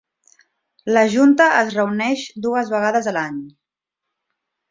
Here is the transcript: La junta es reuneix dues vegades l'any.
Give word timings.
La 0.95 1.03
junta 1.15 1.47
es 1.59 1.69
reuneix 1.75 2.23
dues 2.47 2.73
vegades 2.77 3.11
l'any. 3.17 3.37